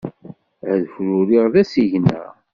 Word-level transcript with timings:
Ad 0.71 0.83
fruriɣ 0.93 1.45
d 1.53 1.55
asigna. 1.61 2.21